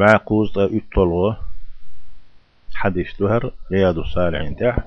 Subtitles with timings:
[0.00, 1.34] معقوز تا اتلغو
[2.74, 4.78] حديث دهر رياض الصالحين تح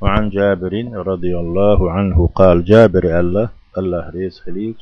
[0.00, 0.74] وعن جابر
[1.12, 3.48] رضي الله عنه قال جابر الله
[3.78, 4.74] الله ريز خليل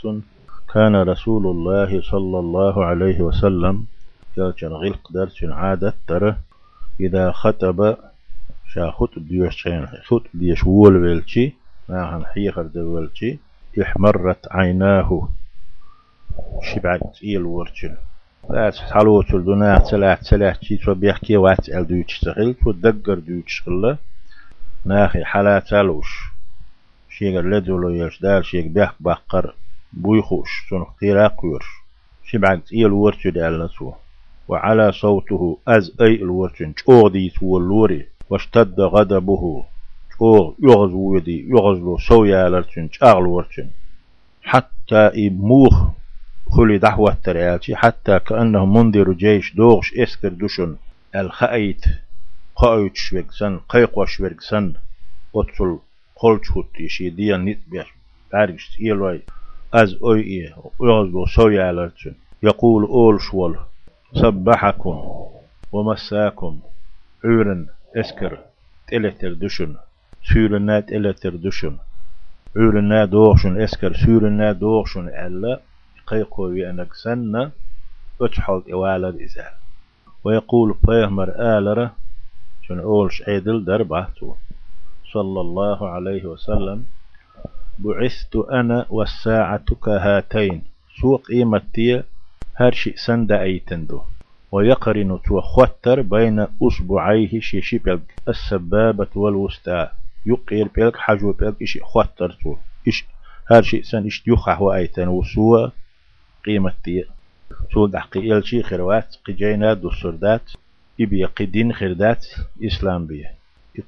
[0.72, 3.86] كان رسول الله صلى الله عليه وسلم
[4.36, 6.36] يلجن غلق درس عادة ترى
[7.00, 7.96] إذا خطب
[8.72, 9.68] شا خطب ديوش
[10.08, 11.52] خطب ديوش وول ويلشي
[11.88, 12.66] ما هن حيخر
[13.82, 15.28] إحمرت عيناه.
[16.62, 17.94] شبعت إيل ورشل
[18.50, 23.62] لاس حلو تلدنا تلاح تلاح شي تو بيحكي وات ال دوتش تغل تو دقر دوتش
[23.68, 23.96] غلا
[24.86, 26.24] ناخي حلا تلوش
[27.08, 29.54] شيغ لدولو يش دال شيغ بيح بقر
[29.92, 31.66] بويخوش تون قيراق يرش
[32.24, 33.92] شبعت إيل ورشل دال نسو
[34.48, 39.64] وعلى صوته أز أي الورشن شودي تولوري واشتد غضبه
[40.18, 43.68] شو يغزو يدي يغزو سويا لرشن شاغل ورشن
[44.42, 45.74] حتى يموخ
[46.56, 50.76] خلي دعوة تريالتي حتى كأنه منذر جيش دوغش إسكر دوشن.
[51.16, 51.84] الخأيت
[52.56, 54.74] قايت شويكسن قيقوا شويكسن
[55.36, 55.78] أتصل
[56.16, 57.86] قلت هوت يشي ديا نيت بيش
[58.32, 59.20] بارجش إيلوي.
[59.74, 63.56] أز أوي إيه يغزو سويا لرشن يقول أول شوال
[64.14, 65.26] صبحكم
[65.72, 66.60] ومساكم.
[67.24, 68.38] عورن إسكر
[68.88, 69.74] تلتر دشن
[70.32, 71.76] سورنا تلتر دشن
[72.56, 75.60] عورنا دوغشن إسكر سورنا دوغشن ألا
[76.06, 77.50] قيقوي أنك سنة
[78.20, 79.52] أتحول إوالد إزال
[80.24, 81.94] ويقول بيهمر آلرة
[82.62, 84.34] شن أولش عيدل دربعتو
[85.12, 86.84] صلى الله عليه وسلم
[87.78, 90.62] بعثت أنا والساعة كهاتين
[91.00, 92.02] سوق إيمتي
[92.56, 94.02] هرشي سند أيتندو.
[94.52, 98.14] ويقرن توخوتر بين أصبعيه شيشي بيلك.
[98.28, 99.88] السبابة والوسطى.
[100.26, 102.56] يقير بيلك حجو بيلك إشي خوتر تو
[102.88, 103.04] إش
[103.50, 105.72] هرشي سن إش يخح وأيتن وسوى
[106.44, 107.04] قيمة تي
[107.74, 110.50] سول دحقي إلشي خروات قجينا دو سردات
[111.00, 112.26] إبي قدين خردات
[112.64, 113.34] إسلام بيه.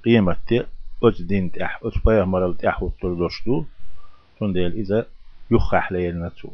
[0.04, 0.62] قيمة تي
[1.04, 3.64] أج دين تح أج بيه مرل تح وطردوشتو
[4.40, 5.06] تنديل إذا
[5.50, 6.48] يخح ليلنا تو.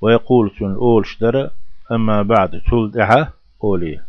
[0.00, 1.50] ويقول تن أول شدر
[1.92, 3.32] أما بعد تلدعه
[3.64, 4.00] أولي.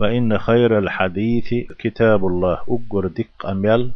[0.00, 2.58] فإن خير الحديث كتاب الله.
[2.68, 3.90] أقر دق أميال.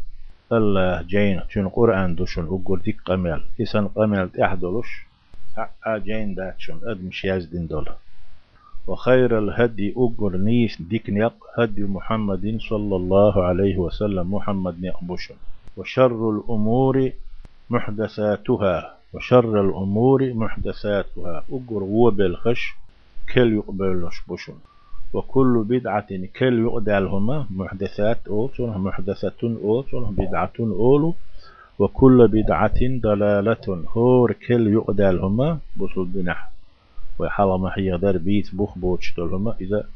[0.52, 3.42] الله جين تن قرآن دوشن أقر دق أميال.
[3.60, 5.07] إسان أميال تحدلش
[5.88, 7.86] جين داتشن أدمش يزدين دول
[8.86, 15.34] وخير الهدي أقر نيس ديك نيق هدي محمد صلى الله عليه وسلم محمد نيقبوشن
[15.76, 17.10] وشر الأمور
[17.70, 21.44] محدثاتها وشر الأمور محدثاتها.
[21.52, 22.74] أقر وبالخش
[23.34, 24.54] كل يقبلش بوشن
[25.12, 26.06] وكل بدعة
[26.38, 31.14] كل يقدالهما محدثات أوتون محدثة أوتون بدعة أولو.
[31.78, 33.84] وكل بدعة ضلالة.
[33.88, 36.50] هور كل يقدالهما بوصل بنح.
[37.18, 39.88] وحالا ما هي در بيت بوخ بوش دولهما إذا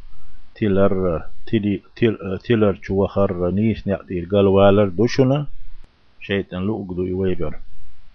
[0.55, 5.47] تلر تلي تل تلر جوخر نيس نعطي والر دوشنا
[6.21, 7.55] شيطان لؤقدو يويبر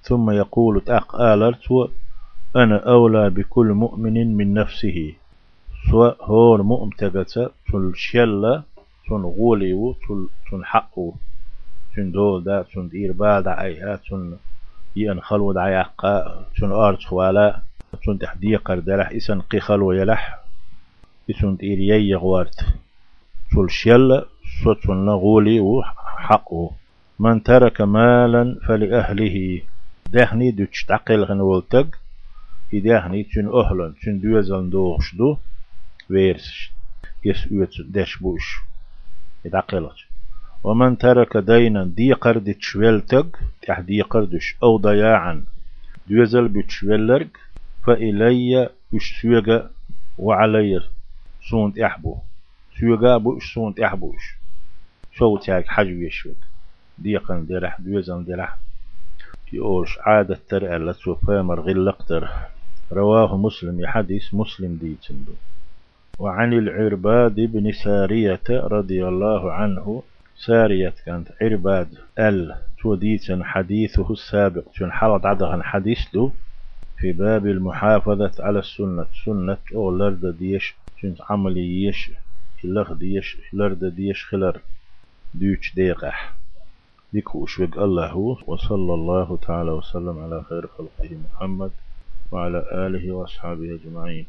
[0.02, 1.90] ثم يقول تأق آلرت
[2.56, 5.14] أنا أولى بكل مؤمن من نفسه.
[5.92, 8.64] سواء هو مؤمن تغتا تل شلة
[9.08, 9.96] تن غوليو
[10.52, 11.14] تل حقو.
[11.98, 14.38] تن دول دا تن دير بادا أيها تن
[14.96, 17.62] ين خلو دا يقا تن أرض خوالا
[18.06, 20.40] تن تحديقر دلح إسن قي خلو يلح
[21.30, 22.60] إسن دير يغوارت.
[23.52, 24.26] تل شلة
[24.64, 25.84] سو تن غولي
[26.18, 26.72] حقو.
[27.20, 29.62] من ترك مالا فلأهله.
[30.10, 31.98] دهني دوش تعقل غنولتك
[32.74, 35.38] إدهني تن أهلا تن دوزن دوغشدو
[36.10, 36.70] ويرس
[37.26, 38.62] يس ويت دش بوش.
[39.46, 40.07] يدعقلت
[40.64, 45.44] ومن ترك دينا دي قرد تشويلتك تح دي قردش أو ضياعا.
[46.10, 47.38] دوزل بتشويلرك
[47.86, 49.70] فإلي وش سوغا
[50.18, 50.82] وعلي
[51.50, 52.18] سونت أحبو
[52.80, 54.36] سوغا بوش سونت أحبوش
[55.12, 56.38] شو تاك حجو يشوك
[56.98, 58.58] ديقن درح دوزن درح.
[59.54, 62.30] يقولش عادة ترى اللي تسوفامر غلقتر.
[62.92, 65.34] رواه مسلم يحدث مسلم ديتندو.
[66.20, 70.04] وعن العرباد بن سارية رضي الله عنه
[70.38, 71.88] سارية كانت عرباد
[72.20, 74.64] ال توديتن حديثه السابق.
[74.74, 76.32] شن حلط عدغن حديث له
[76.98, 79.06] في باب المحافظة على السنة.
[79.26, 80.76] سنة أو لرد ديش.
[81.02, 82.12] شن عملي يش.
[82.64, 83.38] لغ ديش.
[83.54, 84.62] لرد ديش خلر.
[85.34, 86.34] ديش ديقح.
[87.14, 88.18] ديكو أشوق الله.
[88.48, 91.72] وصلى الله تعالى وسلم على خير خلقه محمد
[92.32, 94.26] وعلى آله وأصحابه أجمعين.